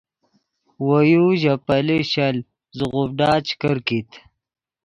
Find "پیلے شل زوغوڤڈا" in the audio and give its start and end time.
1.67-3.31